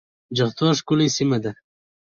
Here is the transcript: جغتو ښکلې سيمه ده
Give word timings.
جغتو 0.37 0.67
ښکلې 0.79 1.07
سيمه 1.17 1.37
ده 1.43 1.51